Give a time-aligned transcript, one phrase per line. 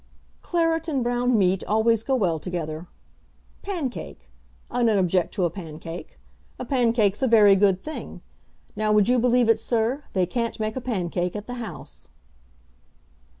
[0.41, 2.87] "Claret and brown meat always go well together.
[3.61, 4.31] Pancake!
[4.71, 6.17] I don't object to a pancake.
[6.57, 8.21] A pancake's a very good thing.
[8.75, 12.09] Now would you believe it, sir; they can't make a pancake at the House."